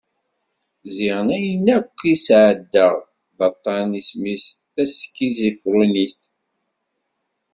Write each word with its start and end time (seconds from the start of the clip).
Ziɣen 0.95 1.29
ayen 1.35 1.65
akk 1.77 1.97
i 2.11 2.15
d-sɛeddaɣ 2.17 2.95
d 3.37 3.39
aṭan 3.49 3.89
isem-is 3.99 4.45
taskiẓufrinit. 4.73 6.19